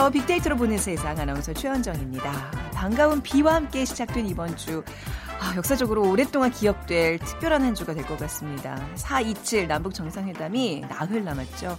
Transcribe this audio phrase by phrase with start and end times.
[0.00, 0.22] 안녕하세요.
[0.22, 2.50] 빅데이터로 보는 세상 아나운서 최현정입니다.
[2.72, 4.82] 반가운 비와 함께 시작된 이번 주.
[5.38, 8.82] 아, 역사적으로 오랫동안 기억될 특별한 한 주가 될 것 같습니다.
[8.94, 11.76] 4.27 남북 정상회담이 나흘 남았죠.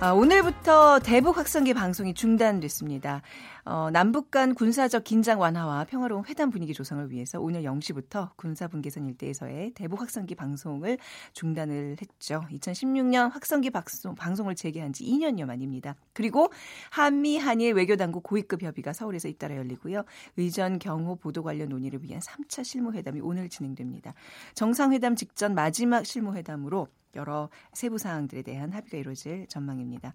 [0.00, 3.22] 아, 오늘부터 대북 확성기 방송이 중단됐습니다.
[3.68, 9.72] 어, 남북 간 군사적 긴장 완화와 평화로운 회담 분위기 조성을 위해서 오늘 0시부터 군사분계선 일대에서의
[9.72, 10.98] 대북 확성기 방송을
[11.32, 12.44] 중단을 했죠.
[12.52, 15.96] 2016년 확성기 방송, 방송 을 재개한 지 2년여 만입니다.
[16.12, 16.48] 그리고
[16.90, 20.04] 한미 한일 외교당국 고위급 협의가 서울에서 잇따라 열리고요.
[20.36, 24.14] 의전 경호 보도 관련 논의를 위한 3차 실무회담이 오늘 진행됩니다.
[24.54, 30.14] 정상회담 직전 마지막 실무회담으로 여러 세부 사항들에 대한 합의가 이루어질 전망입니다.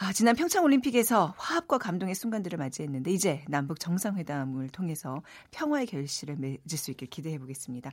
[0.00, 6.78] 아, 지난 평창 올림픽에서 화합과 감동의 순간들을 맞이했는데 이제 남북 정상회담을 통해서 평화의 결실을 맺을
[6.78, 7.90] 수 있길 기대해 보겠습니다.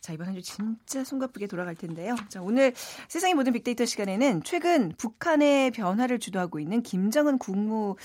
[0.00, 2.14] 자, 이번 한 주 진짜 숨가쁘게 돌아갈 텐데요.
[2.28, 2.74] 자, 오늘
[3.08, 7.96] 세상의 모든 빅데이터 시간에는 최근 북한의 변화를 주도하고 있는 김정은 국무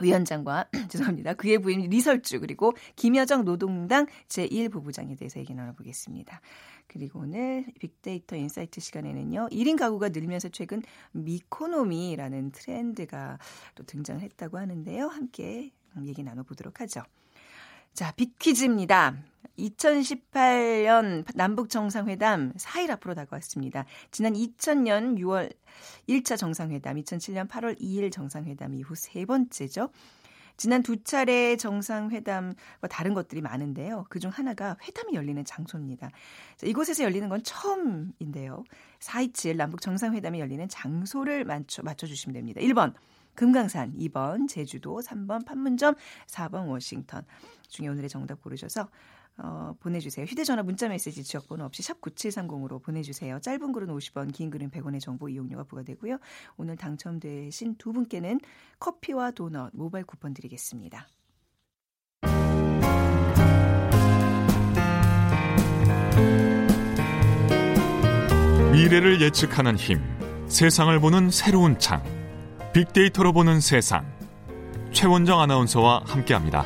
[0.00, 1.34] 위원장과 죄송합니다.
[1.34, 6.40] 그의 부인 리설주 그리고 김여정 노동당 제1부부장에 대해서 얘기 나눠보겠습니다.
[6.86, 9.48] 그리고 오늘 빅데이터 insight 시간에는요.
[9.50, 13.38] 1인 가구가 늘면서 최근 meconomy라는 트렌드가
[13.74, 15.08] 또 등장했다고 하는데요.
[15.08, 15.70] 함께
[16.04, 17.02] 얘기 나눠보도록 하죠.
[17.94, 19.16] 자, 빅퀴즈입니다.
[19.58, 23.84] 2018년 남북 정상회담 4일 앞으로 다가왔습니다.
[24.10, 25.52] 지난 2000년 6월
[26.08, 29.90] 1차 정상회담, 2007년 8월 2일 정상회담 이후 세 번째죠.
[30.56, 34.06] 지난 두 차례 정상회담과 다른 것들이 많은데요.
[34.08, 36.10] 그중 하나가 회담이 열리는 장소입니다.
[36.56, 38.64] 자, 이곳에서 열리는 건 처음인데요.
[39.00, 42.60] 4.27 남북 정상회담이 열리는 장소를 맞춰, 맞춰주시면 됩니다.
[42.60, 42.94] 1번
[43.34, 45.94] 금강산, 2번 제주도, 3번 판문점,
[46.26, 47.24] 4번 워싱턴
[47.68, 48.88] 중에 오늘의 정답 고르셔서
[49.38, 50.26] 어, 보내주세요.
[50.26, 53.40] 휴대전화 문자메시지 지역번호 없이 샵 9730으로 보내주세요.
[53.40, 56.18] 짧은 글은 50원, 긴 글은 100원의 정보 이용료가 부과되고요.
[56.56, 58.40] 오늘 당첨되신 두 분께는
[58.78, 61.08] 커피와 도넛 모바일 쿠폰 드리겠습니다.
[68.72, 70.00] 미래를 예측하는 힘,
[70.48, 72.02] 세상을 보는 새로운 창,
[72.72, 74.10] 빅데이터로 보는 세상.
[74.92, 76.64] 최원정 아나운서와 함께합니다.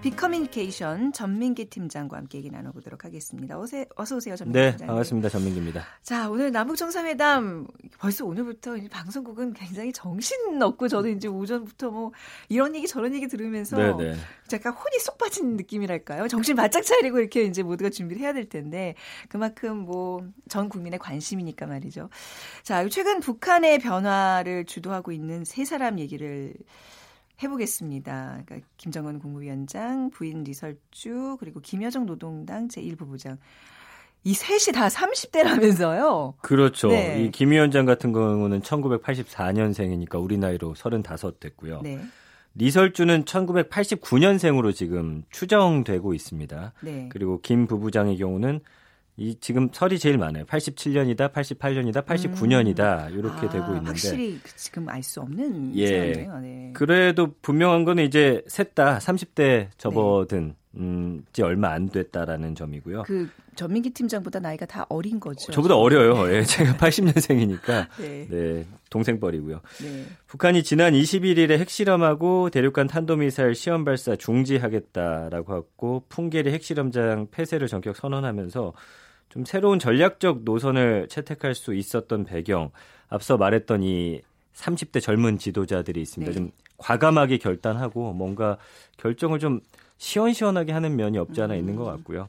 [0.00, 3.58] 빅커뮤니케이션 전민기 팀장과 함께 얘기 나눠보도록 하겠습니다.
[3.58, 4.86] 어서, 어서 오세요, 전민기 네, 팀장님.
[4.88, 5.28] 반갑습니다.
[5.28, 5.84] 전민기입니다.
[6.02, 7.66] 자, 오늘 남북 정상회담
[7.98, 12.12] 벌써 오늘부터 방송국은 굉장히 정신 없고 저도 이제 오전부터 뭐
[12.48, 14.16] 이런 얘기 저런 얘기 들으면서 네네.
[14.52, 16.26] 약간 혼이 쏙 빠진 느낌이랄까요?
[16.28, 18.94] 정신 바짝 차리고 이렇게 이제 모두가 준비를 해야 될 텐데
[19.28, 22.10] 그만큼 뭐 전 국민의 관심이니까 말이죠.
[22.62, 26.54] 자, 최근 북한의 변화를 주도하고 있는 세 사람 얘기를
[27.42, 28.42] 해보겠습니다.
[28.44, 33.38] 그러니까 김정은 국무위원장, 부인 리설주, 그리고 김여정 노동당 제1부부장.
[34.22, 36.34] 이 셋이 다 30대라면서요?
[36.42, 36.88] 그렇죠.
[36.88, 37.24] 네.
[37.24, 41.80] 이김 위원장 같은 경우는 1984년생이니까 우리 나이로 35 됐고요.
[41.82, 42.00] 네.
[42.54, 46.72] 리설주는 1989년생으로 지금 추정되고 있습니다.
[46.82, 47.08] 네.
[47.10, 48.60] 그리고 김 부부장의 경우는
[49.20, 50.46] 이 지금 설이 제일 많아요.
[50.46, 56.14] 87년이다, 88년이다, 89년이다 이렇게 아, 되고 있는데 확실히 지금 알 수 없는 예.
[56.14, 56.38] 상황이에요.
[56.40, 56.70] 네.
[56.74, 60.80] 그래도 분명한 거는 이제 셋 다 30대 접어든 네.
[60.80, 63.02] 음, 지 얼마 안 됐다라는 점이고요.
[63.02, 65.52] 그 전민기 팀장보다 나이가 다 어린 거죠.
[65.52, 66.32] 저보다 어려요.
[66.32, 67.88] 예, 제가 80년생이니까.
[68.00, 68.26] 네.
[68.30, 68.66] 네.
[68.88, 69.60] 동생뻘이고요.
[69.82, 70.06] 네.
[70.28, 78.72] 북한이 지난 21일에 핵실험하고 대륙간 탄도미사일 시험 발사 중지하겠다라고 하고 풍계리 핵실험장 폐쇄를 전격 선언하면서
[79.30, 82.70] 좀 새로운 전략적 노선을 채택할 수 있었던 배경,
[83.08, 84.20] 앞서 말했던 이
[84.54, 86.32] 30대 젊은 지도자들이 있습니다.
[86.32, 86.36] 네.
[86.36, 88.58] 좀 과감하게 결단하고 뭔가
[88.98, 89.60] 결정을 좀
[89.98, 91.96] 시원시원하게 하는 면이 없지 않아 있는 것 음.
[91.96, 92.28] 같고요.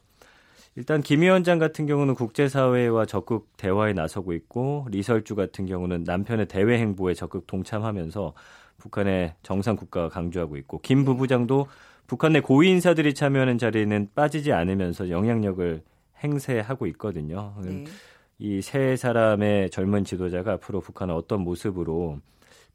[0.75, 6.77] 일단 김 위원장 같은 경우는 국제사회와 적극 대화에 나서고 있고 리설주 같은 경우는 남편의 대외
[6.79, 8.33] 행보에 적극 동참하면서
[8.77, 11.05] 북한의 정상 국가가 강조하고 있고 김 네.
[11.05, 11.67] 부부장도
[12.07, 15.81] 북한 내 고위 인사들이 참여하는 자리에는 빠지지 않으면서 영향력을
[16.23, 17.55] 행세하고 있거든요.
[17.63, 17.85] 네.
[18.39, 22.19] 이세 사람의 젊은 지도자가 앞으로 북한을 어떤 모습으로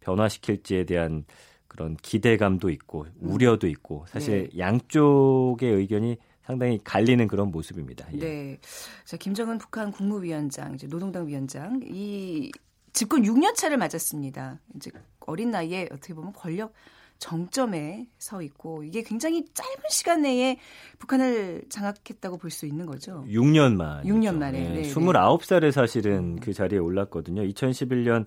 [0.01, 1.25] 변화시킬지에 대한
[1.67, 3.31] 그런 기대감도 있고 음.
[3.31, 4.59] 우려도 있고 사실 네.
[4.59, 8.07] 양쪽의 의견이 상당히 갈리는 그런 모습입니다.
[8.13, 8.19] 예.
[8.19, 8.59] 네.
[9.05, 12.53] 자, 김정은 북한 국무위원장, 이제 노동당 위원장, 이
[12.93, 14.61] 집권 6년 차를 맞았습니다.
[14.77, 16.73] 이제 어린 나이에 어떻게 보면 권력
[17.19, 20.59] 정점에 서 있고 이게 굉장히 짧은 시간 내에
[20.99, 23.25] 북한을 장악했다고 볼 수 있는 거죠.
[23.29, 24.05] 6년 만.
[24.05, 24.61] 6년 만에.
[24.61, 27.43] 네, 네, 29살에 사실은 그 자리에 올랐거든요.
[27.43, 28.25] 2011년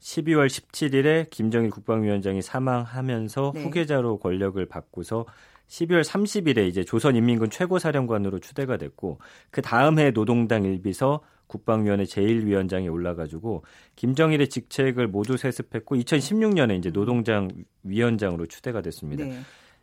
[0.00, 3.62] 12월 17일에 김정일 국방위원장이 사망하면서 네.
[3.64, 5.26] 후계자로 권력을 받고서
[5.68, 9.18] 12월 30일에 이제 조선인민군 최고사령관으로 추대가 됐고
[9.50, 11.20] 그 다음 해 노동당 일비서
[11.52, 13.62] 국방위원회 제1위원장에 올라가지고
[13.96, 17.50] 김정일의 직책을 모두 세습했고 2016년에 이제 노동장
[17.82, 19.24] 위원장으로 추대가 됐습니다.
[19.24, 19.38] 네.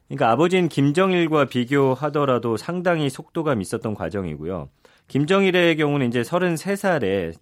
[0.07, 4.69] 그러니까 아버지인 김정일과 비교하더라도 상당히 속도감 있었던 과정이고요.
[5.07, 7.35] 김정일의 경우는 이제 33살에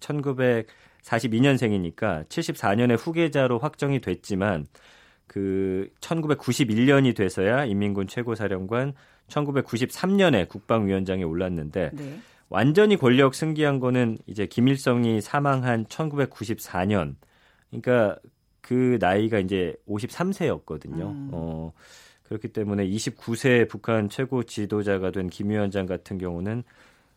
[1.02, 4.66] 1942년생이니까 74년에 후계자로 확정이 됐지만
[5.26, 8.92] 그 1991년이 돼서야 인민군 최고사령관
[9.28, 12.18] 1993년에 국방위원장에 올랐는데 네.
[12.48, 17.16] 완전히 권력 승기한 거는 이제 김일성이 사망한 1994년.
[17.70, 18.16] 그러니까
[18.60, 21.02] 그 나이가 이제 53세였거든요.
[21.10, 21.28] 음.
[21.32, 21.72] 어
[22.24, 26.62] 그렇기 때문에 29세 북한 최고 지도자가 된 김 위원장 같은 경우는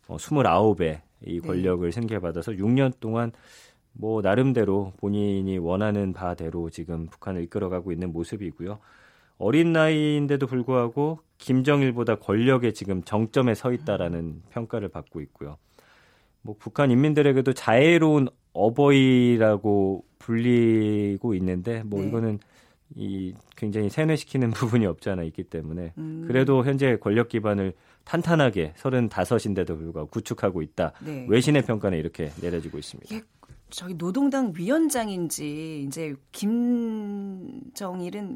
[0.08, 1.46] 어 29배 이 네.
[1.46, 1.92] 권력을 네.
[1.92, 3.32] 승계받아서 6년 동안
[3.92, 8.78] 뭐 나름대로 본인이 원하는 바대로 지금 북한을 이끌어가고 있는 모습이고요.
[9.42, 15.58] 어린 나이인데도 불구하고 김정일보다 권력에 지금 정점에 서 있다라는 평가를 받고 있고요.
[16.42, 22.08] 뭐 북한 인민들에게도 자애로운 어버이라고 불리고 있는데 뭐 네.
[22.08, 22.38] 이거는
[22.94, 26.24] 이 굉장히 세뇌시키는 부분이 없지 않아 있기 때문에 음.
[26.28, 27.72] 그래도 현재 권력 기반을
[28.04, 30.92] 탄탄하게 35인데도 불구하고 구축하고 있다.
[31.04, 31.26] 네.
[31.28, 33.16] 외신의 평가는 이렇게 내려지고 있습니다.
[33.16, 33.22] 예,
[33.72, 37.56] 저기 노동당 위원장인지 이제 김정일은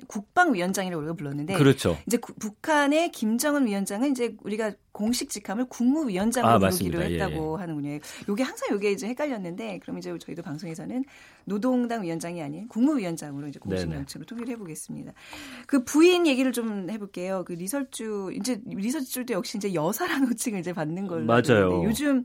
[0.07, 1.99] 국방위원장이라고 우리가 불렀는데 그렇죠.
[2.07, 7.61] 이제 구, 북한의 김정은 위원장은 이제 우리가 공식 직함을 국무위원장으로 아, 부르기로 예, 했다고 예.
[7.61, 7.99] 하는군요.
[8.31, 11.05] 요게 항상 요게 이제 헷갈렸는데 그럼 이제 저희도 방송에서는
[11.45, 15.13] 노동당 위원장이 아닌 국무위원장으로 이제 공식 명칭으로 통일을 해보겠습니다.
[15.67, 17.45] 그 부인 얘기를 좀 해볼게요.
[17.47, 21.85] 그 리설주 이제 리설주도 역시 이제 여사라는 호칭을 이제 받는 걸로 맞아요.
[21.85, 22.25] 요즘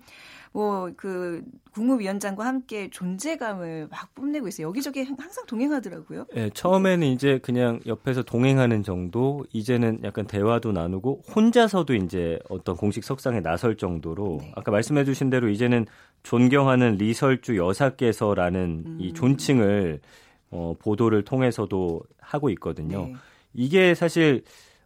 [0.54, 1.44] 뭐 그
[1.74, 4.68] 국무위원장과 함께 존재감을 막 뽐내고 있어요.
[4.68, 6.26] 여기저기 항상 동행하더라고요.
[6.34, 13.04] 네, 처음에는 이제 그냥 옆에서 동행하는 정도, 이제는 약간 대화도 나누고 혼자서도 이제 어떤 공식
[13.04, 14.52] 석상에 나설 정도로 네.
[14.56, 15.86] 아까 말씀해주신 대로 이제는
[16.24, 18.98] 존경하는 리설주 여사께서라는 음.
[19.00, 20.02] 이 존칭을
[20.50, 23.06] 어, 보도를 통해서도 하고 있거든요.
[23.06, 23.16] 네.
[23.54, 24.44] 이게 사실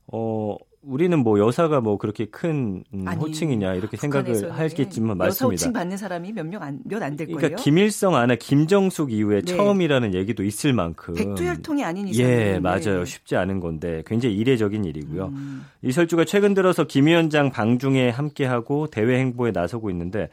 [0.07, 5.53] 어 우리는 뭐 여사가 뭐 그렇게 큰 음, 아니, 호칭이냐 이렇게 생각을 하겠지만 맞습니다.
[5.53, 7.37] 호칭 받는 사람이 몇 명 안 몇 안될 거예요.
[7.37, 9.55] 그러니까 김일성 안에 김정숙 이후에 네.
[9.55, 13.05] 처음이라는 얘기도 있을 만큼 백두혈통이 아닌 이상 예 맞아요 네.
[13.05, 15.25] 쉽지 않은 건데 굉장히 이례적인 일이고요.
[15.27, 15.65] 음.
[15.81, 20.29] 이설주가 최근 들어서 김 위원장 방중에 함께하고 대외 행보에 나서고 있는데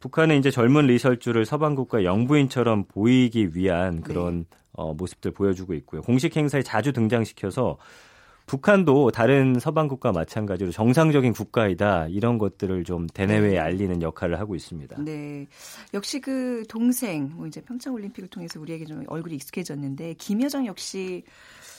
[0.00, 4.58] 북한은 이제 젊은 리설주를 서방국가 영부인처럼 보이기 위한 그런 네.
[4.72, 6.02] 어, 모습들 보여주고 있고요.
[6.02, 7.78] 공식 행사에 자주 등장시켜서
[8.46, 13.58] 북한도 다른 서방 국가 마찬가지로 정상적인 국가이다 이런 것들을 좀 대내외에 네.
[13.58, 15.02] 알리는 역할을 하고 있습니다.
[15.02, 15.46] 네,
[15.94, 21.24] 역시 그 동생 뭐 이제 평창 올림픽을 통해서 우리에게 좀 얼굴이 익숙해졌는데 김여정 역시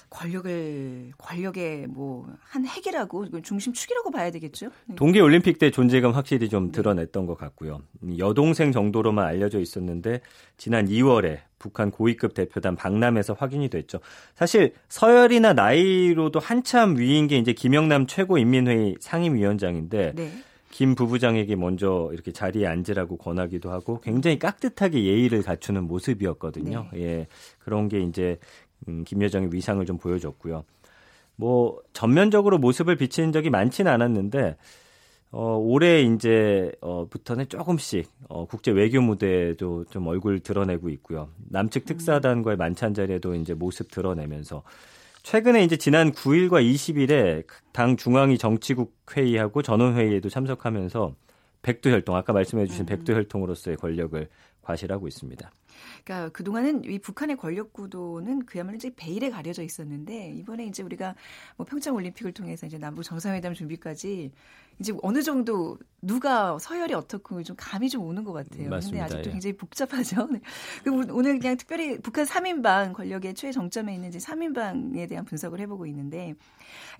[0.09, 2.25] 권력을 권력의 뭐
[2.55, 4.69] 한 핵이라고 중심축이라고 봐야 되겠죠.
[4.85, 4.95] 네.
[4.95, 7.81] 동계 올림픽 때 존재감 확실히 좀 드러냈던 것 같고요.
[8.17, 10.21] 여동생 정도로만 알려져 있었는데
[10.57, 13.99] 지난 2월에 북한 고위급 대표단 박람에서 확인이 됐죠.
[14.35, 20.31] 사실 서열이나 나이로도 한참 위인 게 이제 김영남 최고인민회의 상임위원장인데 네.
[20.71, 26.87] 김 부부장에게 먼저 이렇게 자리에 앉으라고 권하기도 하고 굉장히 깍듯하게 예의를 갖추는 모습이었거든요.
[26.91, 27.01] 네.
[27.01, 27.27] 예.
[27.59, 28.37] 그런 게 이제
[28.87, 30.63] 음, 김 여정의 위상을 좀 보여줬고요.
[31.35, 34.55] 뭐 전면적으로 모습을 비치는 적이 많지는 않았는데
[35.31, 41.29] 어, 올해 이제 어부터는 조금씩 어, 국제 외교 무대에도 좀 얼굴 드러내고 있고요.
[41.49, 44.63] 남측 특사단과의 만찬 자리에도 이제 모습 드러내면서
[45.23, 51.15] 최근에 이제 지난 9일과 20일에 당 중앙위 정치국 회의하고 전원 회의에도 참석하면서
[51.63, 52.85] 백두 혈통 아까 말씀해 주신 음.
[52.85, 54.29] 백두 혈통으로서의 권력을
[54.65, 55.51] 과실하고 있습니다.
[56.03, 61.15] 그러니까 그동안은 이 북한의 권력 구도는 그야말로 이제 베일에 가려져 있었는데 이번에 이제 우리가
[61.57, 64.31] 뭐 평창 올림픽을 통해서 이제 남북 정상회담 준비까지
[64.79, 68.69] 이제 어느 정도 누가 서열이 어떻고 좀 감이 좀 오는 것 같아요.
[68.69, 68.89] 맞습니다.
[68.89, 69.31] 근데 아직도 예.
[69.31, 70.27] 굉장히 복잡하죠.
[70.31, 70.39] 네.
[70.85, 76.35] 오늘 그냥 특별히 북한 3인방 권력의 최정점에 있는 이제 3인방에 대한 분석을 해보고 있는데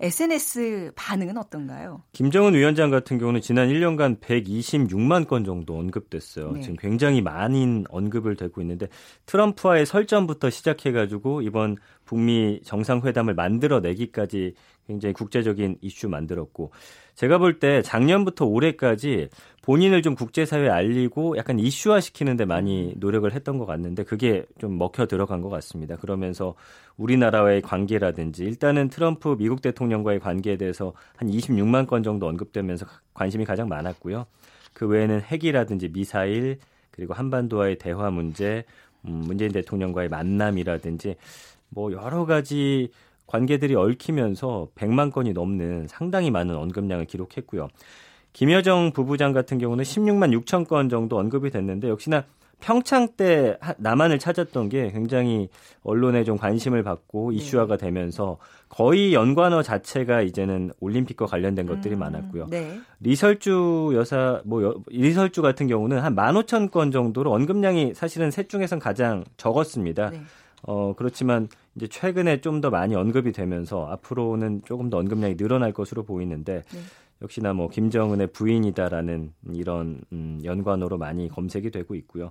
[0.00, 2.02] SNS 반응은 어떤가요?
[2.12, 6.52] 김정은 위원장 같은 경우는 지난 1년간 126만 건 정도 언급됐어요.
[6.52, 6.62] 네.
[6.62, 8.88] 지금 굉장히 많은 언급을 되고 있는데
[9.26, 14.54] 트럼프와의 설전부터 시작해가지고 이번 북미 정상회담을 만들어내기까지
[14.86, 16.70] 굉장히 국제적인 이슈 만들었고
[17.16, 19.28] 제가 볼 때 작년부터 올해까지
[19.62, 25.06] 본인을 좀 국제사회에 알리고 약간 이슈화 시키는데 많이 노력을 했던 것 같는데 그게 좀 먹혀
[25.06, 25.96] 들어간 것 같습니다.
[25.96, 26.54] 그러면서
[26.96, 33.68] 우리나라와의 관계라든지 일단은 트럼프 미국 대통령과의 관계에 대해서 한 26만 건 정도 언급되면서 관심이 가장
[33.68, 34.26] 많았고요.
[34.72, 36.58] 그 외에는 핵이라든지 미사일
[36.96, 38.64] 그리고 한반도와의 대화 문제,
[39.06, 41.16] 음, 문재인 대통령과의 만남이라든지
[41.68, 42.90] 뭐 여러 가지
[43.26, 47.68] 관계들이 얽히면서 100만 건이 넘는 상당히 많은 언급량을 기록했고요.
[48.32, 52.24] 김여정 부부장 같은 경우는 16만 6천 건 정도 언급이 됐는데 역시나
[52.60, 55.48] 평창 때 남한을 찾았던 게 굉장히
[55.82, 57.36] 언론에 좀 관심을 받고 네.
[57.36, 62.46] 이슈화가 되면서 거의 연관어 자체가 이제는 올림픽과 관련된 것들이 음, 많았고요.
[62.50, 62.80] 네.
[63.00, 69.24] 리설주 여사 뭐 여, 리설주 같은 경우는 한 15,000건 정도로 언급량이 사실은 셋 중에선 가장
[69.36, 70.10] 적었습니다.
[70.10, 70.20] 네.
[70.62, 76.04] 어 그렇지만 이제 최근에 좀 더 많이 언급이 되면서 앞으로는 조금 더 언급량이 늘어날 것으로
[76.04, 76.80] 보이는데 네.
[77.22, 82.30] 역시나 뭐 김정은의 부인이다라는 이런 음, 연관어로 많이 검색이 되고 있고요.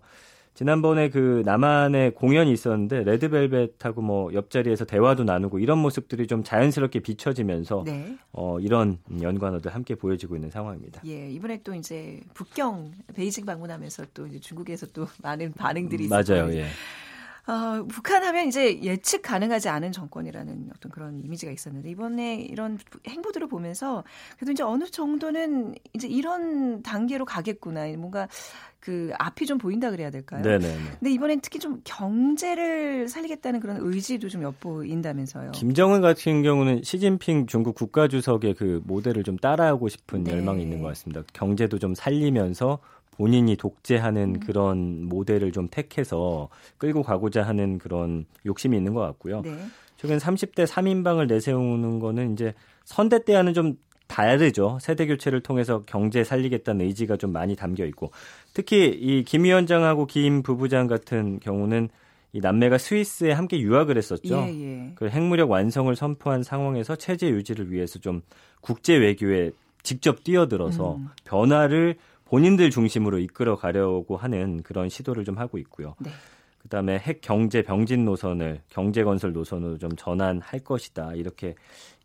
[0.56, 7.84] 지난번에 그 남한의 공연이 있었는데 레드벨벳하고 뭐 옆자리에서 대화도 나누고 이런 모습들이 좀 자연스럽게 비춰지면서
[7.86, 8.18] 네.
[8.32, 11.02] 어, 이런 연관어들 함께 보여지고 있는 상황입니다.
[11.06, 16.50] 예, 이번에 또 이제 북경 베이징 방문하면서 또 이제 중국에서 또 많은 반응들이 맞아요.
[16.54, 16.68] 예.
[17.48, 23.48] 어, 북한 하면 이제 예측 가능하지 않은 정권이라는 어떤 그런 이미지가 있었는데 이번에 이런 행보들을
[23.48, 24.04] 보면서
[24.38, 27.86] 그래도 이제 어느 정도는 이제 이런 단계로 가겠구나.
[27.98, 28.28] 뭔가
[28.80, 30.44] 그 앞이 좀 보인다 그래야 될까요?
[30.44, 30.78] 네네.
[31.00, 35.52] 근데 이번엔 특히 좀 경제를 살리겠다는 그런 의지도 좀 엿보인다면서요.
[35.52, 40.34] 김정은 같은 경우는 시진핑 중국 국가주석의 그 모델을 좀 따라하고 싶은 네.
[40.34, 41.24] 열망이 있는 것 같습니다.
[41.34, 42.80] 경제도 좀 살리면서
[43.18, 44.40] 본인이 독재하는 음.
[44.40, 49.42] 그런 모델을 좀 택해서 끌고 가고자 하는 그런 욕심이 있는 것 같고요.
[49.42, 49.58] 네.
[49.98, 52.54] 최근 30대 3인방을 내세우는 거는 이제
[52.84, 54.78] 선대 때와는 좀 다르죠.
[54.82, 58.12] 세대 교체를 통해서 경제 살리겠다는 의지가 좀 많이 담겨 있고
[58.54, 61.90] 특히 이 김 위원장하고 김 부부장 같은 경우는
[62.34, 64.36] 이 남매가 스위스에 함께 유학을 했었죠.
[64.48, 64.92] 예, 예.
[64.96, 68.22] 그 핵무력 완성을 선포한 상황에서 체제 유지를 위해서 좀
[68.62, 69.52] 국제 외교에
[69.84, 71.08] 직접 뛰어들어서 음.
[71.24, 71.96] 변화를
[72.26, 75.96] 본인들 중심으로 이끌어 가려고 하는 그런 시도를 좀 하고 있고요.
[76.00, 76.10] 네.
[76.64, 81.54] 그다음에 핵 경제 병진 노선을 경제 건설 노선으로 좀 전환할 것이다 이렇게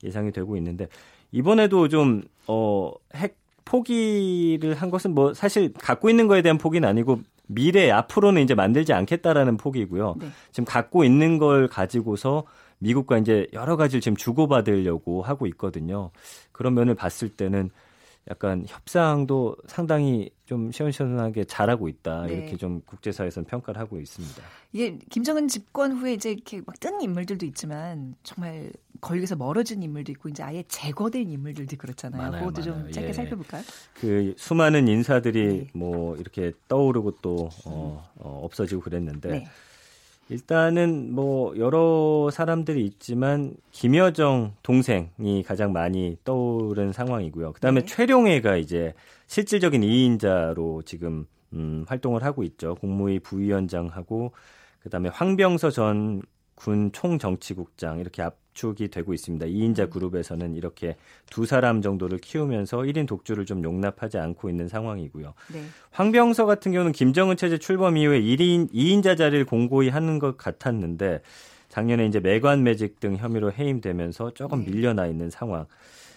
[0.04, 0.86] 예상이 되고 있는데
[1.32, 8.42] 이번에도 좀어핵 포기를 한 것은 뭐 사실 갖고 있는 거에 대한 포기는 아니고 미래 앞으로는
[8.42, 10.16] 이제 만들지 않겠다라는 포기고요.
[10.18, 10.28] 네.
[10.52, 12.44] 지금 갖고 있는 걸 가지고서
[12.78, 16.10] 미국과 이제 여러 가지를 지금 주고받으려고 하고 있거든요.
[16.52, 17.70] 그런 면을 봤을 때는
[18.28, 22.34] 약간 협상도 상당히 좀 시원시원하게 잘하고 있다 네.
[22.34, 24.42] 이렇게 좀 국제사회에서는 평가를 하고 있습니다.
[24.72, 30.28] 이게 김정은 집권 후에 이제 이렇게 막 뜬 인물들도 있지만 정말 거기서 멀어진 인물도 있고
[30.28, 32.22] 이제 아예 제거된 인물들도 그렇잖아요.
[32.22, 32.84] 많아요, 그것도 많아요.
[32.84, 33.12] 좀 짧게 예.
[33.12, 33.62] 살펴볼까요?
[33.94, 35.66] 그 수많은 인사들이 네.
[35.72, 39.28] 뭐 이렇게 떠오르고 또 어, 어, 없어지고 그랬는데.
[39.30, 39.46] 네.
[40.30, 47.52] 일단은 뭐 여러 사람들이 있지만 김여정 동생이 가장 많이 떠오른 상황이고요.
[47.52, 47.86] 그다음에 네.
[47.86, 48.94] 최룡해가 이제
[49.26, 52.76] 실질적인 2인자로 지금 음, 활동을 하고 있죠.
[52.76, 54.32] 국무위 부위원장하고
[54.82, 56.22] 그다음에 황병서 전
[56.60, 59.46] 군 총정치국장 이렇게 앞압 축이 되고 있습니다.
[59.46, 59.90] 2인자 음.
[59.90, 60.96] 그룹에서는 이렇게
[61.30, 65.32] 두 사람 정도를 키우면서 1인 독주를 좀 용납하지 않고 있는 상황이고요.
[65.54, 65.62] 네.
[65.92, 71.22] 황병서 같은 경우는 김정은 체제 출범 이후에 1인 2인자 자리를 공고히 하는 것 같았는데
[71.70, 74.70] 작년에 이제 매관 매직 등 혐의로 해임되면서 조금 네.
[74.70, 75.66] 밀려나 있는 상황.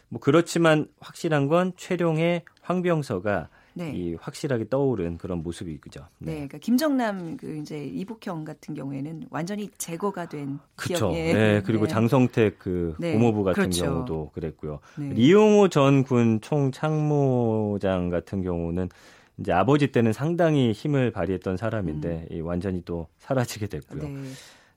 [0.10, 3.92] 뭐 그렇지만 확실한 건 최룡의 황병서가 네.
[3.96, 6.08] 이 확실하게 떠오른 그런 모습이 그죠.
[6.20, 6.26] 네.
[6.26, 6.34] 네.
[6.36, 11.12] 그러니까 김정남 그 이제 이복형 같은 경우에는 완전히 제거가 된 그렇죠.
[11.12, 11.62] 네.
[11.66, 11.94] 그리고 네.
[11.94, 13.14] 장성택 그 네.
[13.14, 13.86] 고모부 같은 그렇죠.
[13.86, 14.80] 경우도 그랬고요.
[14.98, 15.10] 네.
[15.14, 18.90] 리용호 전 군 총참모장 같은 경우는
[19.38, 22.46] 이제 아버지 때는 상당히 힘을 발휘했던 사람인데 음.
[22.46, 24.04] 완전히 또 사라지게 됐고요.
[24.04, 24.22] 네.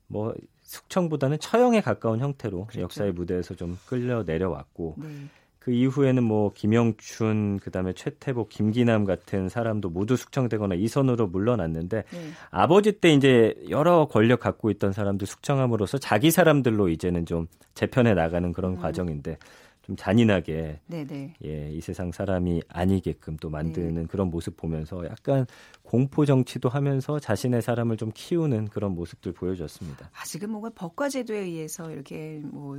[0.07, 2.81] 뭐 숙청보다는 처형에 가까운 형태로 그렇죠.
[2.81, 5.09] 역사의 무대에서 좀 끌려 내려왔고 네.
[5.66, 12.18] 그 이후에는 뭐 김영춘 그다음에 최태복, 김기남 같은 사람도 모두 숙청되거나 이선으로 물러났는데 네.
[12.52, 18.52] 아버지 때 이제 여러 권력 갖고 있던 사람들 숙청함으로써 자기 사람들로 이제는 좀 재편해 나가는
[18.52, 18.76] 그런 음.
[18.76, 19.38] 과정인데
[19.82, 21.35] 좀 잔인하게 네네.
[21.44, 24.06] 예, 이 세상 사람이 아니게끔 또 만드는 네.
[24.08, 25.46] 그런 모습 보면서 약간
[25.87, 30.11] 공포 정치도 하면서 자신의 사람을 좀 키우는 그런 모습들 보여줬습니다.
[30.21, 32.76] 아직은 뭔가 법과 제도에 의해서 이렇게 뭐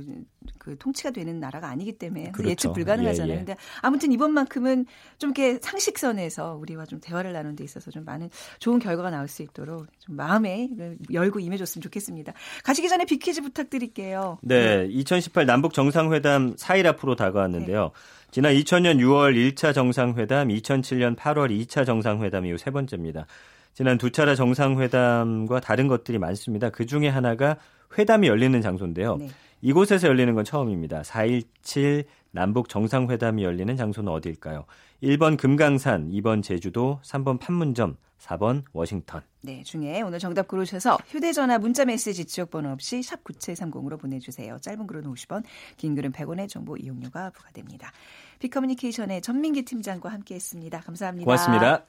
[0.58, 2.50] 그 통치가 되는 나라가 아니기 때문에 그렇죠.
[2.50, 3.30] 예측 불가능하잖아요.
[3.30, 3.38] 예, 예.
[3.38, 4.86] 근데 아무튼 이번만큼은
[5.18, 9.42] 좀 이렇게 상식선에서 우리와 좀 대화를 나누는 데 있어서 좀 많은 좋은 결과가 나올 수
[9.42, 10.68] 있도록 좀 마음에
[11.12, 12.32] 열고 임해줬으면 좋겠습니다.
[12.64, 14.38] 가시기 전에 비퀴즈 부탁드릴게요.
[14.42, 14.86] 네, 네.
[14.90, 17.82] 2018 남북 정상회담 4일 앞으로 다가왔는데요.
[17.84, 17.90] 네.
[18.30, 23.26] 지난 2000년 6월 1차 정상회담, 2007년 8월 2차 정상회담 이후 세 번째입니다.
[23.72, 26.68] 지난 두 차례 정상회담과 다른 것들이 많습니다.
[26.68, 27.56] 그 중에 하나가
[27.96, 29.16] 회담이 열리는 장소인데요.
[29.16, 29.28] 네.
[29.62, 31.02] 이곳에서 열리는 건 처음입니다.
[31.02, 34.64] 4.17 남북 정상회담이 열리는 장소는 어디일까요?
[35.02, 39.22] 1번 금강산, 2번 제주도, 3번 판문점, 4번 워싱턴.
[39.42, 44.58] 네, 중에 오늘 정답 고르셔서 휴대전화 문자메시지 지역번호 없이 샵 9730으로 보내주세요.
[44.58, 45.44] 짧은 글은 50원,
[45.76, 47.92] 긴 글은 100원의 정보 이용료가 부과됩니다.
[48.40, 50.80] 비커뮤니케이션의 전민기 팀장과 함께했습니다.
[50.80, 51.24] 감사합니다.
[51.24, 51.86] 고맙습니다.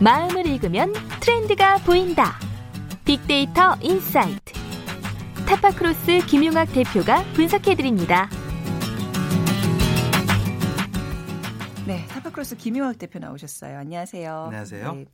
[0.00, 2.47] 마음을 읽으면 트렌드가 보인다.
[3.08, 4.52] 빅데이터 insight.
[5.46, 8.28] 타파크로스 김용학 대표가 분석해드립니다.
[11.86, 13.78] 네, 타파크로스 김용학 대표 나오셨어요.
[13.78, 14.30] 안녕하세요.
[14.30, 14.92] 안녕하세요.
[14.92, 15.06] 네.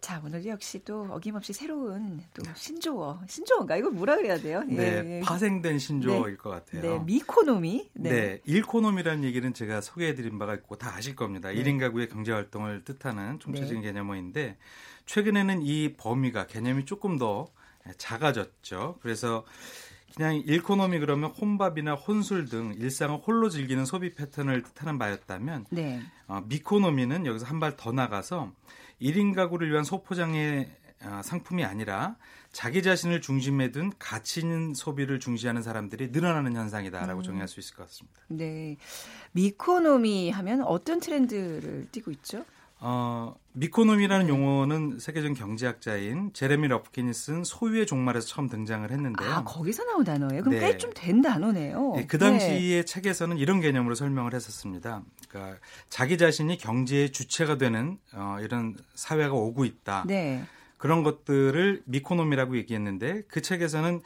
[0.00, 3.20] 자, 오늘 역시 또 어김없이 새로운 또 신조어.
[3.28, 3.76] 신조어인가?
[3.76, 4.62] 이거 뭐라 그래야 돼요?
[4.66, 5.20] 네, 예.
[5.20, 6.36] 파생된 신조어일 네.
[6.38, 6.80] 것 같아요.
[6.80, 7.90] 네, meconomy.
[7.92, 8.10] 네.
[8.10, 11.50] 네, 일코노미라는 얘기는 제가 소개해드린 바가 있고 다 아실 겁니다.
[11.50, 11.56] 네.
[11.56, 13.88] 1인 가구의 경제활동을 뜻하는 총체적인 네.
[13.88, 14.56] 개념어인데
[15.06, 17.46] 최근에는 이 범위가 개념이 조금 더
[17.98, 18.98] 작아졌죠.
[19.00, 19.44] 그래서
[20.14, 26.00] 그냥 일코노미 그러면 혼밥이나 혼술 등 일상을 홀로 즐기는 소비 패턴을 뜻하는 바였다면 네.
[26.26, 28.52] 어, 미코노미는 여기서 한 발 더 나가서
[29.00, 30.70] 1인 가구를 위한 소포장의
[31.04, 32.16] 어, 상품이 아니라
[32.50, 37.22] 자기 자신을 중심에 둔 가치 있는 소비를 중시하는 사람들이 늘어나는 현상이다라고 음.
[37.22, 38.22] 정의할 수 있을 것 같습니다.
[38.28, 38.78] 네.
[39.32, 42.46] 미코노미 하면 어떤 트렌드를 띠고 있죠?
[42.88, 49.28] 어, 미코노미라는 용어는 세계적 경제학자인 제레미 러프킨이 쓴 소유의 종말에서 처음 등장을 했는데요.
[49.28, 50.44] 아, 거기서 나온 단어예요?
[50.44, 50.70] 그럼 네.
[50.70, 51.94] 꽤좀 된 단어네요.
[51.96, 52.84] 네, 그 당시의 네.
[52.84, 55.02] 책에서는 이런 개념으로 설명을 했었습니다.
[55.28, 60.04] 그러니까 자기 자신이 경제의 주체가 되는 어, 이런 사회가 오고 있다.
[60.06, 60.44] 네.
[60.78, 64.00] 그런 것들을 미코노미라고 얘기했는데 그 책에서는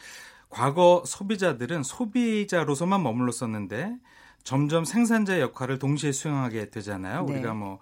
[0.49, 3.99] 과거 소비자들은 소비자로서만 머물렀었는데
[4.42, 7.26] 점점 생산자 역할을 동시에 수행하게 되잖아요.
[7.26, 7.32] 네.
[7.34, 7.78] 우리가 뭐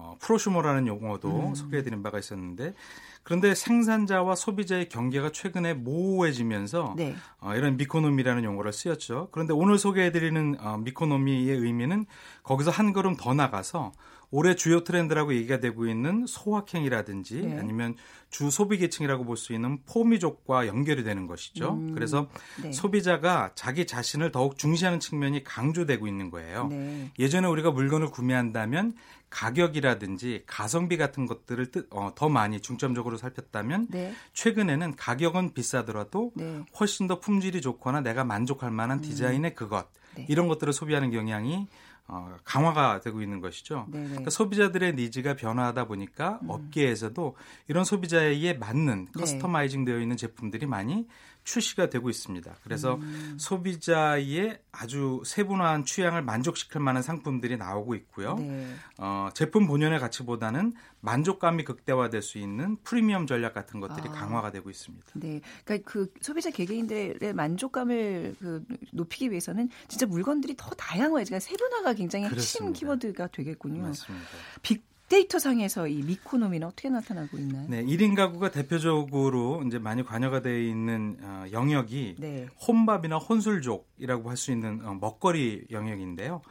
[0.00, 1.54] 어, 프로슈머라는 용어도 음.
[1.54, 2.74] 소개해드린 바가 있었는데
[3.22, 7.14] 그런데 생산자와 소비자의 경계가 최근에 모호해지면서 네.
[7.40, 9.28] 어, 이런 미코노미라는 용어를 쓰였죠.
[9.30, 12.06] 그런데 오늘 소개해드리는 어, 미코노미의 의미는
[12.42, 13.92] 거기서 한 걸음 더 나가서
[14.32, 17.58] 올해 주요 트렌드라고 얘기가 되고 있는 소확행이라든지 네.
[17.58, 17.96] 아니면
[18.30, 21.72] 주 소비 계층이라고 볼 수 있는 포미족과 연결이 되는 것이죠.
[21.72, 22.28] 음, 그래서
[22.62, 22.70] 네.
[22.72, 26.68] 소비자가 자기 자신을 더욱 중시하는 측면이 강조되고 있는 거예요.
[26.68, 27.10] 네.
[27.18, 28.94] 예전에 우리가 물건을 구매한다면
[29.30, 34.12] 가격이라든지 가성비 같은 것들을 뜻, 어, 더 많이 중점적으로 살폈다면 네.
[34.32, 36.64] 최근에는 가격은 비싸더라도 네.
[36.78, 39.02] 훨씬 더 품질이 좋거나 내가 만족할 만한 음.
[39.02, 40.26] 디자인의 그것 네.
[40.28, 41.68] 이런 것들을 소비하는 경향이
[42.12, 43.86] 어, 강화가 되고 있는 것이죠.
[43.92, 46.50] 그러니까 소비자들의 니즈가 변화하다 보니까 음.
[46.50, 47.36] 업계에서도
[47.68, 49.20] 이런 소비자에 맞는 네.
[49.20, 51.06] 커스터마이징 되어 있는 제품들이 많이
[51.44, 52.54] 출시가 되고 있습니다.
[52.62, 53.36] 그래서 음.
[53.38, 58.36] 소비자의 아주 세분화한 취향을 만족시킬 만한 상품들이 나오고 있고요.
[58.36, 58.74] 네.
[58.98, 64.12] 어, 제품 본연의 가치보다는 만족감이 극대화될 수 있는 프리미엄 전략 같은 것들이 아.
[64.12, 65.06] 강화가 되고 있습니다.
[65.14, 72.28] 네, 그러니까 그 소비자 개개인들의 만족감을 그 높이기 위해서는 진짜 물건들이 더 다양해지가 세분화가 굉장히
[72.28, 72.66] 그렇습니다.
[72.66, 73.82] 핵심 키워드가 되겠군요.
[73.82, 74.26] 맞습니다.
[74.62, 77.66] 빅 빅데이터 상에서 이 미코노미는 어떻게 나타나고 있나요?
[77.68, 82.46] 네, 1인 가구가 대표적으로 이제 많이 관여가 되어 있는 어, 영역이 네.
[82.66, 86.42] 혼밥이나 혼술족이라고 할 수 있는 어, 먹거리 영역인데요.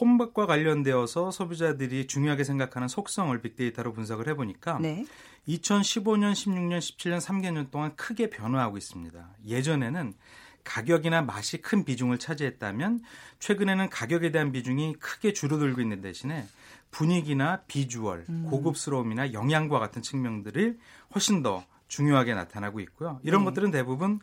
[0.00, 5.06] 혼밥과 관련되어서 소비자들이 중요하게 생각하는 속성을 빅데이터로 분석을 해보니까 네.
[5.48, 9.30] 2015년, 16년, 17년 3개년 동안 크게 변화하고 있습니다.
[9.46, 10.14] 예전에는
[10.64, 13.00] 가격이나 맛이 큰 비중을 차지했다면
[13.38, 16.46] 최근에는 가격에 대한 비중이 크게 줄어들고 있는 대신에
[16.90, 18.46] 분위기나 비주얼, 음.
[18.50, 20.78] 고급스러움이나 영양과 같은 측면들을
[21.14, 23.20] 훨씬 더 중요하게 나타나고 있고요.
[23.22, 23.46] 이런 네.
[23.46, 24.20] 것들은 대부분 어,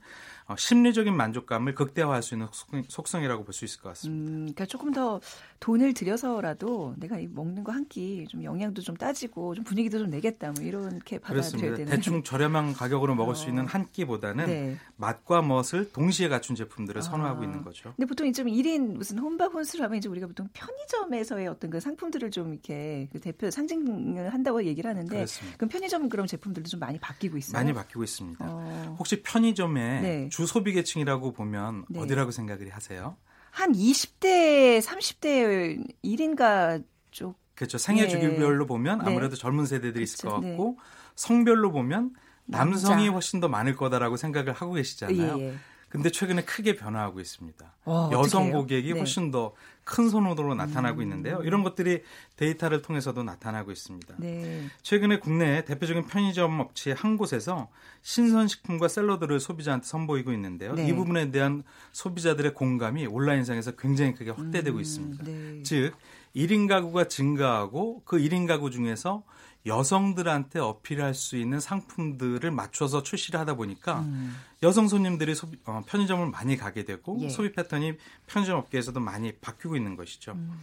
[0.56, 2.48] 심리적인 만족감을 극대화할 수 있는
[2.88, 4.30] 속성 이라고 볼 수 있을 것 같습니다.
[4.32, 5.20] 음, 그러니까 조금 더
[5.60, 10.10] 돈을 들여서라도 내가 이 먹는 거 한 끼 좀 영양도 좀 따지고 좀 분위기도 좀
[10.10, 13.36] 내겠다 뭐 이렇게 받아들여야 되는 대충 저렴한 가격으로 먹을 어.
[13.36, 14.78] 수 있는 한 끼보다는 네.
[14.98, 17.44] 맛과 멋을 동시에 갖춘 제품들을 선호하고 아.
[17.44, 17.94] 있는 거죠.
[17.96, 22.32] 근데 보통 좀 1인 무슨 혼밥 혼술 하면 이제 우리가 보통 편의점에서의 어떤 그 상품들을
[22.32, 25.58] 좀 이렇게 그 대표 상징을 한다고 얘기를 하는데 그렇습니다.
[25.58, 27.54] 그럼 편의점 그런 제품들도 좀 많이 바뀌고 있어요.
[27.54, 28.46] 많이 바뀌고 있습니다.
[28.48, 28.96] 어.
[29.00, 30.30] 혹시 편의점에 네.
[30.38, 32.00] 주 소비 계층이라고 보면 네.
[32.00, 33.18] 어디라고 생각을 하세요?
[33.50, 37.40] 한 20대, 30대 1인가 쪽.
[37.56, 37.80] 그렇죠.
[37.80, 38.08] 생애 네.
[38.08, 39.06] 주기별로 보면 네.
[39.08, 40.36] 아무래도 젊은 세대들이 있을 그렇죠.
[40.36, 40.52] 것 네.
[40.52, 40.78] 같고
[41.16, 42.14] 성별로 보면
[42.46, 43.14] 남성이 남자.
[43.14, 45.40] 훨씬 더 많을 거다라고 생각을 하고 계시잖아요.
[45.40, 45.44] 예.
[45.44, 45.54] 예.
[45.90, 47.76] 근데 최근에 크게 변화하고 있습니다.
[47.86, 49.00] 어, 여성 고객이 네.
[49.00, 49.56] 훨씬 더
[49.88, 51.04] 큰 선호도로 나타나고 음.
[51.04, 51.40] 있는데요.
[51.44, 52.04] 이런 것들이
[52.36, 54.16] 데이터를 통해서도 나타나고 있습니다.
[54.20, 54.66] 네.
[54.82, 57.70] 최근에 국내 대표적인 편의점 업체 한 곳에서
[58.02, 60.74] 신선식품과 샐러드를 소비자한테 선보이고 있는데요.
[60.74, 60.88] 네.
[60.88, 65.24] 이 부분에 대한 소비자들의 공감이 온라인상에서 굉장히 크게 확대되고 음, 있습니다.
[65.24, 65.64] 네.
[65.64, 65.94] 즉
[66.36, 69.24] 1인 가구가 증가하고 그 1인 가구 중에서
[69.66, 74.38] 여성들한테 어필할 수 있는 상품들을 맞춰서 출시를 하다 보니까 음.
[74.64, 77.30] 여성 손님들이 소비, 어, 편의점을 많이 가게 되고 예.
[77.30, 77.94] 소비 패턴이
[78.28, 80.34] 편의점 업계에서도 많이 바뀌고 있는 것이죠.
[80.34, 80.60] 음.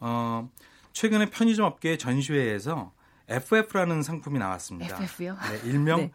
[0.00, 0.50] 어,
[0.92, 2.92] 최근에 편의점 업계 전시회에서
[3.28, 4.96] FF라는 상품이 나왔습니다.
[4.96, 5.36] FF요?
[5.48, 6.12] 네, 일명 네.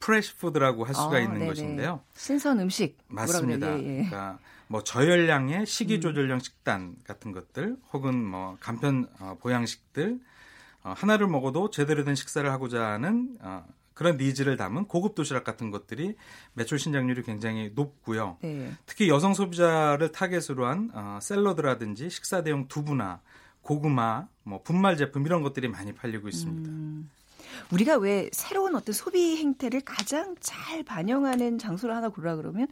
[0.00, 1.46] 프레시 푸드라고 할 수가 아, 있는 네네.
[1.46, 2.00] 것인데요.
[2.14, 3.78] 신선 음식 맞습니다.
[3.78, 3.94] 예, 예.
[4.04, 6.00] 그러니까 뭐 저열량의 식이 음.
[6.00, 6.40] 조절형 음.
[6.40, 10.35] 식단 같은 것들 혹은 뭐 간편 어, 보양식들 어,
[10.96, 16.16] 하나를 먹어도 제대로 된 식사를 하고자 하는 어, 그런 needs를 담은 고급 도시락 같은 것들이
[16.52, 18.36] 매출 신장률이 굉장히 높고요.
[18.42, 18.70] 네.
[18.84, 23.20] 특히 여성 소비자를 타겟으로 한 어, 샐러드라든지 식사 대용 두부나
[23.62, 26.70] 고구마, 뭐 분말 제품 이런 것들이 많이 팔리고 있습니다.
[26.70, 27.10] 음.
[27.72, 32.68] 우리가 왜 새로운 어떤 소비 행태를 가장 잘 반영하는 장소를 하나 고르라 그러면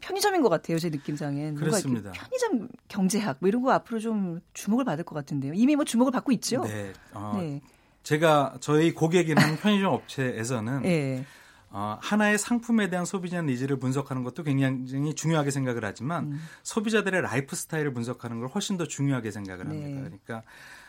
[0.00, 1.54] 편의점인 것 같아요, 제 느낌상엔.
[1.54, 2.12] 그렇습니다.
[2.12, 5.52] 편의점 경제학 뭐 이런 거 앞으로 좀 주목을 받을 것 같은데요.
[5.54, 6.62] 이미 뭐 주목을 받고 있죠.
[6.62, 6.92] 네.
[7.12, 7.60] 어, 네.
[8.02, 11.24] 제가 저희 고객이라는 편의점 업체에서는 네.
[11.72, 16.40] 어, 하나의 상품에 대한 소비자 needs를 분석하는 것도 굉장히 중요하게 생각을 하지만 음.
[16.64, 19.86] 소비자들의 라이프 스타일을 분석하는 걸 훨씬 더 중요하게 생각을 합니다.
[19.86, 19.94] 네.
[19.94, 20.42] 그러니까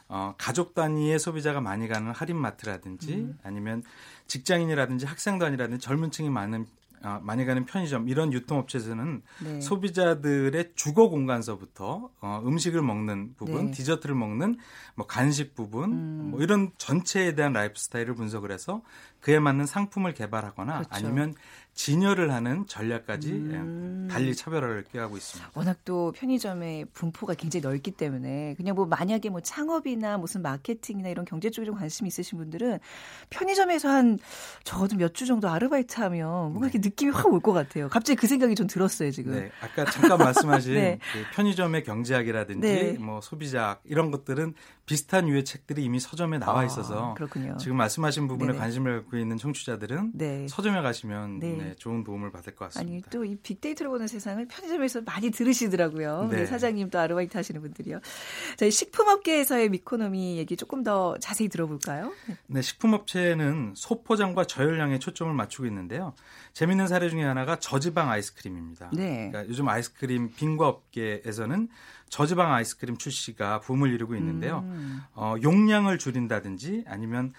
[0.07, 3.39] 어, 가족 단위의 소비자가 많이 가는 할인마트라든지 음.
[3.43, 3.83] 아니면
[4.27, 6.65] 직장인이라든지 학생 단위라든지 젊은 층이 많은 어,
[7.21, 9.61] 많이 가는 편의점 이런 유통업체에서는 네.
[9.61, 13.71] 소비자들의 주거 공간서부터 어, 음식을 먹는 부분, 네.
[13.71, 14.57] 디저트를 먹는
[14.95, 16.27] 뭐 간식 부분, 음.
[16.31, 18.81] 뭐 이런 전체에 대한 라이프 스타일을 분석을 해서
[19.21, 20.89] 그에 맞는 상품을 개발하거나 그렇죠.
[20.91, 21.35] 아니면
[21.73, 24.07] 진열을 하는 전략까지 음.
[24.11, 25.51] 달리 차별화를 꾀하고 있습니다.
[25.53, 31.23] 워낙 또 편의점의 분포가 굉장히 넓기 때문에 그냥 뭐 만약에 뭐 창업이나 무슨 마케팅이나 이런
[31.23, 32.79] 경제 쪽에 좀 관심 있으신 분들은
[33.29, 34.19] 편의점에서 한
[34.63, 36.89] 적어도 몇 주 정도 아르바이트 하면 뭔가 이렇게 네.
[36.89, 37.87] 느낌이 확 올 것 같아요.
[37.89, 39.33] 갑자기 그 생각이 좀 들었어요 지금.
[39.33, 40.99] 네, 아까 잠깐 말씀하신 네.
[41.13, 42.91] 그 편의점의 경제학이라든지 네.
[42.93, 44.53] 뭐 소비자학 이런 것들은
[44.91, 48.59] 비슷한 유의 책들이 이미 서점에 나와 아, 있어서 아, 지금 말씀하신 부분에 네네.
[48.59, 50.47] 관심을 갖고 있는 청취자들은 네.
[50.49, 51.53] 서점에 가시면 네.
[51.53, 52.91] 네, 좋은 도움을 받을 것 같습니다.
[52.91, 56.27] 아니 또 이 빅데이터를 보는 세상을 편의점에서 많이 들으시더라고요.
[56.29, 56.45] 네.
[56.45, 58.01] 사장님 또 아르바이트 하시는 분들이요.
[58.57, 62.11] 저희 식품업계에서의 미코노미 얘기 조금 더 자세히 들어볼까요?
[62.47, 66.13] 네, 식품업체는 소포장과 저열량에 초점을 맞추고 있는데요.
[66.53, 68.91] 재밌는 사례 중에 하나가 저지방 아이스크림입니다.
[68.93, 69.29] 네.
[69.29, 71.69] 그러니까 요즘 아이스크림 빙과 업계에서는
[72.11, 74.59] 저지방 아이스크림 출시가 붐을 이루고 있는데요.
[74.65, 75.01] 음.
[75.13, 77.33] 어, 용량을 줄인다든지 아니면 어,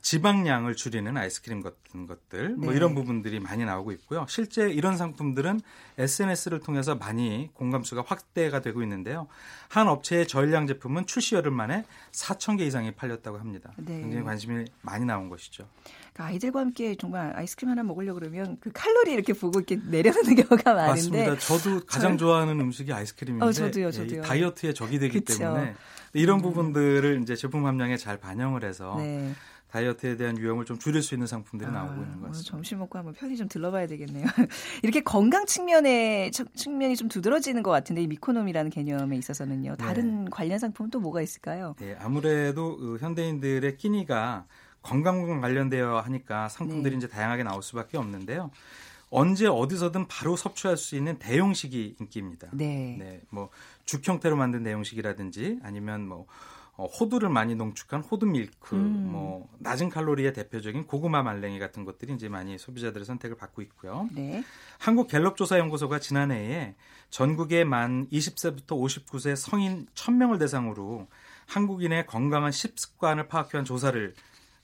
[0.00, 2.76] 지방량을 줄이는 아이스크림 같은 것들 뭐 네.
[2.76, 4.26] 이런 부분들이 많이 나오고 있고요.
[4.28, 5.60] 실제 이런 상품들은
[5.98, 9.28] SNS를 통해서 많이 공감수가 확대가 되고 있는데요.
[9.68, 13.72] 한 업체의 저일량 제품은 출시 열흘 만에 4천 개 이상이 팔렸다고 합니다.
[13.76, 14.00] 네.
[14.00, 15.68] 굉장히 관심이 많이 나온 것이죠.
[16.12, 20.74] 그러니까 아이들과 함께 정말 아이스크림 하나 먹으려고 그러면 그 칼로리 이렇게 보고 이렇게 내려놓는 경우가
[20.74, 21.38] 많은데 맞습니다.
[21.38, 24.22] 저도 가장 좋아하는 음식이 아이스크림인데 어, 저도요, 저도요.
[24.22, 25.38] 다이어트에 적이 되기 그쵸.
[25.38, 25.74] 때문에
[26.14, 26.42] 이런 음.
[26.42, 29.34] 부분들을 이제 제품 함량에 잘 반영을 해서 네.
[29.70, 32.50] 다이어트에 대한 위험을 좀 줄일 수 있는 상품들이 아, 나오고 있는 것 같습니다.
[32.50, 34.24] 점심 먹고 한번 편의점 들러봐야 되겠네요.
[34.82, 39.76] 이렇게 건강 측면에 측면이 좀 두드러지는 것 같은데 이 미코놈이라는 개념에 있어서는요.
[39.76, 40.30] 다른 네.
[40.30, 41.74] 관련 상품은 또 뭐가 있을까요?
[41.78, 44.46] 네, 아무래도 그 현대인들의 끼니가
[44.82, 46.98] 건강과 관련되어 하니까 상품들이 네.
[46.98, 48.50] 이제 다양하게 나올 수밖에 없는데요.
[49.10, 52.48] 언제 어디서든 바로 섭취할 수 있는 대용식이 인기입니다.
[52.52, 52.96] 네.
[52.98, 53.20] 네.
[53.30, 53.50] 뭐
[53.86, 56.26] 죽 형태로 만든 대용식이라든지 아니면 뭐
[56.76, 59.08] 어, 호두를 많이 농축한 호두 밀크, 음.
[59.10, 64.08] 뭐 낮은 칼로리의 대표적인 고구마 말랭이 같은 것들이 이제 많이 소비자들의 선택을 받고 있고요.
[64.12, 64.44] 네.
[64.78, 66.74] 한국 갤럽 조사 연구소가 지난해에
[67.08, 71.06] 전국의 만 20세부터 59세 성인 1000명을 대상으로
[71.46, 74.14] 한국인의 건강한 식습관을 파악한 조사를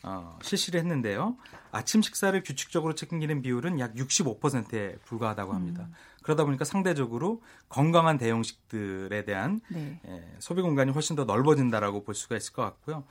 [0.03, 1.37] 어, 실시를 했는데요.
[1.70, 5.87] 아침 식사를 규칙적으로 챙기는 비율은 약 65%에 불과하다고 합니다.
[5.88, 5.94] 음.
[6.22, 10.00] 그러다 보니까 상대적으로 건강한 대용식들에 대한 네.
[10.06, 13.04] 예, 소비 공간이 훨씬 더 넓어진다라고 볼 수가 있을 것 같고요.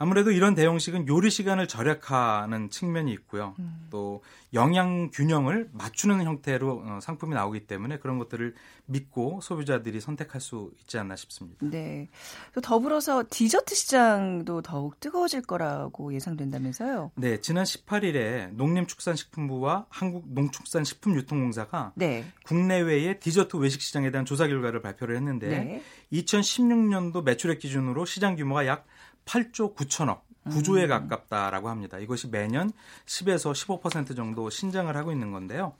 [0.00, 3.56] 아무래도 이런 대용식은 요리 시간을 절약하는 측면이 있고요.
[3.58, 3.88] 음.
[3.90, 4.22] 또
[4.54, 8.54] 영양 균형을 맞추는 형태로 어, 상품이 나오기 때문에 그런 것들을
[8.86, 11.66] 믿고 소비자들이 선택할 수 있지 않나 싶습니다.
[11.66, 12.08] 네.
[12.54, 17.10] 또 더불어서 디저트 시장도 더욱 뜨거워질 거라고 예상된다면서요?
[17.16, 17.40] 네.
[17.40, 22.24] 지난 18일에 농림축산식품부와 한국농축산식품유통공사가 네.
[22.46, 25.82] 국내외의 디저트 외식 시장에 대한 조사 결과를 발표를 했는데 네.
[26.12, 28.86] 2016년도 매출액 기준으로 시장 규모가 약
[29.28, 30.88] 8조 9천억 9조에 음.
[30.88, 31.98] 가깝다라고 합니다.
[31.98, 32.72] 이것이 매년
[33.06, 35.74] 10에서 15% 정도 신장을 하고 있는 건데요.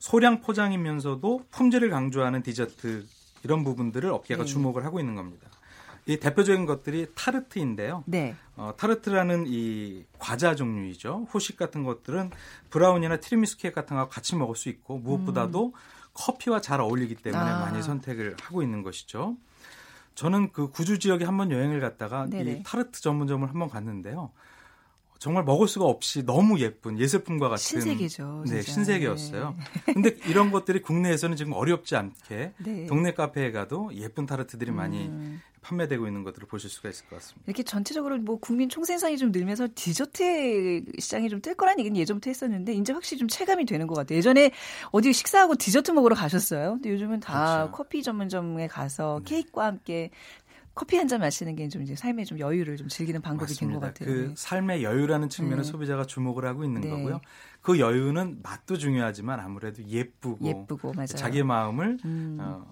[0.00, 3.06] 소량 포장이면서도 품질을 강조하는 디저트
[3.44, 4.48] 이런 부분들을 업계가 네.
[4.48, 5.48] 주목을 하고 있는 겁니다.
[6.06, 8.02] 이 대표적인 것들이 타르트인데요.
[8.06, 8.34] 네.
[8.56, 11.26] 어, 타르트라는 이 과자 종류이죠.
[11.28, 12.30] 후식 같은 것들은
[12.70, 15.72] 브라우니나 티라미수 케이크 같은 거 같이 먹을 수 있고 무엇보다도 음.
[16.14, 17.60] 커피와 잘 어울리기 때문에 아.
[17.60, 19.36] 많이 선택을 하고 있는 것이죠.
[20.18, 22.50] 저는 그 구주 지역에 한번 여행을 갔다가 네네.
[22.50, 24.32] 이 타르트 전문점을 한번 갔는데요.
[25.20, 28.44] 정말 먹을 수가 없이 너무 예쁜 예술품과 같은 신세계죠.
[28.48, 29.54] 네, 신세계였어요.
[29.56, 29.92] 네.
[29.92, 32.86] 근데 이런 것들이 국내에서는 지금 어렵지 않게 네.
[32.86, 35.40] 동네 카페에 가도 예쁜 타르트들이 많이 음.
[35.60, 37.42] 판매되고 있는 것들을 보실 수가 있을 것 같습니다.
[37.46, 42.72] 이렇게 전체적으로 뭐 국민 총생산이 좀 늘면서 디저트 시장이 좀 뜰 거라는 얘기는 예전부터 했었는데
[42.74, 44.18] 이제 확실히 좀 체감이 되는 것 같아요.
[44.18, 44.50] 예전에
[44.90, 46.72] 어디 식사하고 디저트 먹으러 가셨어요?
[46.72, 47.72] 근데 요즘은 다 그렇죠.
[47.72, 49.34] 커피 전문점에 가서 네.
[49.36, 50.10] 케이크와 함께
[50.74, 53.80] 커피 한 잔 마시는 게 좀 이제 삶의 좀 여유를 좀 즐기는 방법이 된 것
[53.80, 54.08] 같아요.
[54.08, 54.34] 그 네.
[54.36, 55.70] 삶의 여유라는 측면을 네.
[55.70, 56.88] 소비자가 주목을 하고 있는 네.
[56.90, 57.20] 거고요.
[57.62, 60.94] 그 여유는 맛도 중요하지만 아무래도 예쁘고, 예쁘고.
[61.06, 62.38] 자기 마음을 음.
[62.40, 62.64] 어,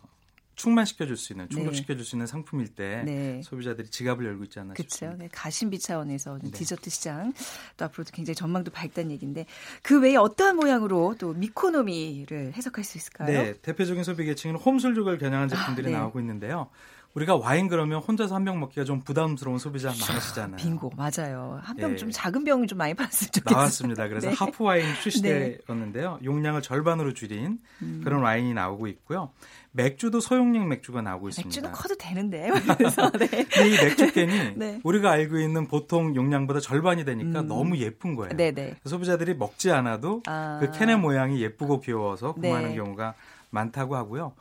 [0.56, 2.04] 충만시켜줄 수 있는 충족시켜줄 네.
[2.04, 3.40] 수 있는 상품일 때 네.
[3.44, 4.88] 소비자들이 지갑을 열고 있지 않나 그쵸?
[4.88, 5.18] 싶습니다.
[5.18, 6.50] 네, 가심비 차원에서 네.
[6.50, 7.32] 디저트 시장
[7.76, 9.46] 또 앞으로도 굉장히 전망도 밝다는 얘기인데
[9.82, 13.28] 그 외에 어떠한 모양으로 또 미코노미를 해석할 수 있을까요?
[13.30, 15.96] 네, 대표적인 소비 계층은 홈술족을 겨냥한 제품들이 아, 네.
[15.96, 16.70] 나오고 있는데요.
[17.16, 20.56] 우리가 와인 그러면 혼자서 한 병 먹기가 좀 부담스러운 소비자 많으시잖아요.
[20.56, 21.58] 빙고 맞아요.
[21.62, 22.12] 한 병좀 예.
[22.12, 23.56] 작은 병이 좀 많이 봤으면 좋겠어요.
[23.58, 24.06] 나왔습니다.
[24.08, 24.34] 그래서 네.
[24.36, 26.18] 하프 와인 출시되었는데요.
[26.20, 26.24] 네.
[26.24, 28.00] 용량을 절반으로 줄인 음.
[28.04, 29.30] 그런 와인이 나오고 있고요.
[29.72, 31.48] 맥주도 소용량 맥주가 나오고 있습니다.
[31.48, 32.50] 맥주는 커도 되는데.
[32.76, 33.26] 그래서 네.
[33.66, 34.80] 이 맥주캔이 네.
[34.84, 37.48] 우리가 알고 있는 보통 용량보다 절반이 되니까 음.
[37.48, 38.36] 너무 예쁜 거예요.
[38.36, 38.52] 네네.
[38.52, 38.74] 네.
[38.84, 40.58] 소비자들이 먹지 않아도 아.
[40.60, 42.76] 그 캔의 모양이 예쁘고 귀여워서 구매하는 네.
[42.76, 43.14] 경우가
[43.50, 44.34] 많다고 하고요.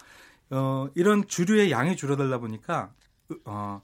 [0.51, 2.91] 어, 이런 주류의 양이 줄어들다 보니까
[3.45, 3.81] 어,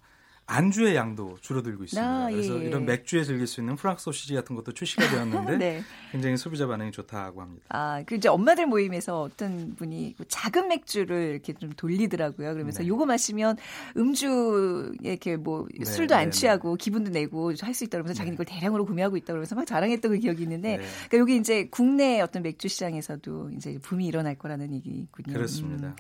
[0.48, 2.06] 안주의 양도 줄어들고 있습니다.
[2.06, 2.36] 아, 예.
[2.36, 5.82] 그래서 이런 맥주에 즐길 수 있는 프랑스 소시지 같은 것도 출시가 되었는데 네.
[6.12, 7.64] 굉장히 소비자 반응이 좋다고 합니다.
[7.70, 12.52] 아, 그 이제 엄마들 모임에서 어떤 분이 그 작은 맥주를 이렇게 좀 돌리더라고요.
[12.54, 12.88] 그러면서 네.
[12.90, 13.56] 요거 마시면
[13.96, 16.32] 음주 이렇게 뭐 네, 술도 안 네, 네.
[16.32, 20.12] 취하고 기분도 내고 할 수 있다 그러면서 자기는 그걸 대량으로 구매하고 있다 그러면서 막 자랑했던
[20.12, 25.34] 그 기억이 있는데 그러니까 여기 이제 국내 어떤 맥주 시장에서도 이제 붐이 일어날 거라는 얘기군요.
[25.34, 25.88] 그렇습니다.
[25.88, 25.96] 음.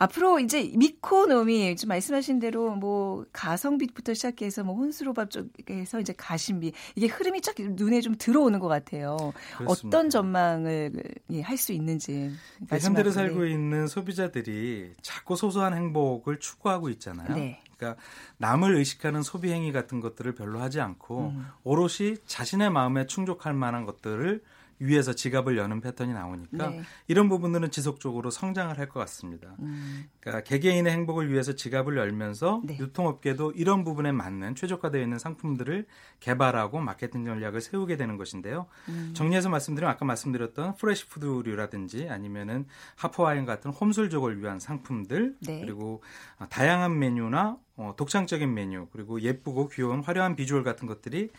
[0.00, 7.06] 앞으로 이제 미코노미 좀 말씀하신 대로 뭐 가성비부터 시작해서 뭐 혼수로밥 쪽에서 이제 가심비 이게
[7.06, 9.18] 흐름이 쫙 눈에 좀 들어오는 것 같아요.
[9.58, 9.98] 그렇습니다.
[9.98, 10.92] 어떤 전망을
[11.30, 12.32] 예, 할수 있는지.
[12.66, 17.34] 그 현대를 살고 있는 소비자들이 자꾸 소소한 행복을 추구하고 있잖아요.
[17.34, 17.60] 네.
[17.76, 18.00] 그러니까
[18.38, 21.46] 남을 의식하는 소비 행위 같은 것들을 별로 하지 않고 음.
[21.64, 24.42] 오롯이 자신의 마음에 충족할 만한 것들을
[24.80, 26.82] 위에서 지갑을 여는 패턴이 나오니까 네.
[27.06, 29.54] 이런 부분들은 지속적으로 성장을 할 것 같습니다.
[29.60, 30.08] 음.
[30.18, 32.76] 그러니까 개개인의 행복을 위해서 지갑을 열면서 네.
[32.80, 35.86] 유통업계도 이런 부분에 맞는 최적화되어 있는 상품들을
[36.18, 38.66] 개발하고 마케팅 전략을 세우게 되는 것인데요.
[38.88, 39.12] 음.
[39.14, 42.66] 정리해서 말씀드리면 아까 말씀드렸던 프레시 푸드류라든지 아니면은
[42.96, 45.60] 하퍼와인 같은 홈술족을 위한 상품들 네.
[45.60, 46.02] 그리고
[46.48, 51.30] 다양한 메뉴나 어, 독창적인 메뉴 그리고 예쁘고 귀여운 화려한 비주얼 같은 것들이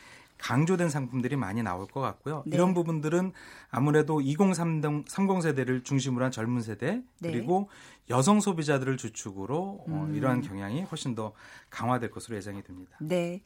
[0.41, 2.43] 강조된 상품들이 많이 나올 것 같고요.
[2.47, 2.55] 네.
[2.55, 3.31] 이런 부분들은
[3.69, 7.31] 아무래도 2030 30 세대를 중심으로 한 젊은 세대 네.
[7.31, 7.69] 그리고
[8.09, 9.93] 여성 소비자들을 주축으로 어, 음.
[9.93, 11.33] 어, 이러한 경향이 훨씬 더
[11.69, 12.97] 강화될 것으로 예상이 됩니다.
[12.99, 13.43] 네.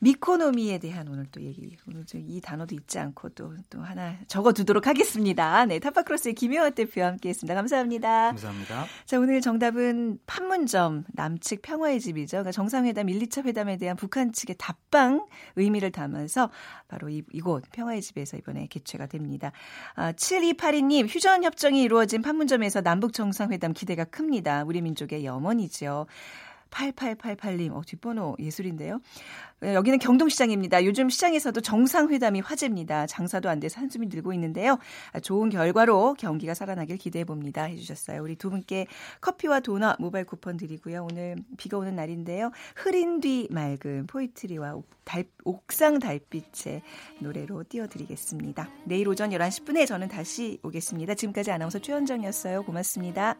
[0.00, 5.64] 미코노미에 대한 오늘 또 얘기, 오늘 이 단어도 잊지 않고 또, 또 하나 적어두도록 하겠습니다.
[5.66, 7.54] 네, 타파크로스의 김효원 대표와 함께 했습니다.
[7.54, 8.28] 감사합니다.
[8.28, 8.86] 감사합니다.
[9.06, 12.36] 자, 오늘 정답은 판문점 남측 평화의 집이죠.
[12.36, 15.26] 그러니까 정상회담 1, 2차 회담에 대한 북한 측의 답방
[15.56, 16.50] 의미를 담아서
[16.88, 19.52] 바로 이, 이곳 평화의 집에서 이번에 개최가 됩니다.
[19.94, 24.64] 아, 7282님, 휴전 협정이 이루어진 판문점에서 남북 정상회담 기대가 큽니다.
[24.64, 26.06] 우리 민족의 염원이죠.
[26.74, 29.00] 8888님, 어, 뒷번호 예술인데요.
[29.60, 30.84] 네, 여기는 경동시장입니다.
[30.84, 33.06] 요즘 시장에서도 정상회담이 화제입니다.
[33.06, 34.78] 장사도 안 돼서 한숨이 들고 있는데요.
[35.12, 37.64] 아, 좋은 결과로 경기가 살아나길 기대해 봅니다.
[37.64, 38.22] 해주셨어요.
[38.22, 38.86] 우리 두 분께
[39.20, 41.06] 커피와 도넛 모바일 쿠폰 드리고요.
[41.10, 42.50] 오늘 비가 오는 날인데요.
[42.76, 46.82] 흐린 뒤 맑은 포이트리와 달, 옥상 달빛의
[47.20, 48.68] 노래로 띄워드리겠습니다.
[48.84, 51.14] 내일 오전 11시 10분에 저는 다시 오겠습니다.
[51.14, 52.64] 지금까지 아나운서 최현정이었어요.
[52.64, 53.36] 고맙습니다.